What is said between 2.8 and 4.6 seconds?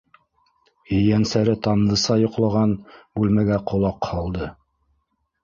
бүлмәгә ҡолаҡ һалды.